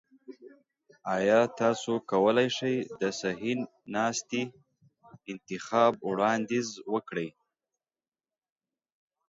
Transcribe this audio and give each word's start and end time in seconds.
ایا 1.15 1.39
تاسو 1.59 1.93
کولی 2.11 2.47
شئ 2.57 2.75
د 2.99 3.01
صحي 3.19 3.53
ناستي 3.93 4.43
انتخاب 5.31 5.93
وړاندیز 6.09 6.67
وکړئ؟ 6.93 7.29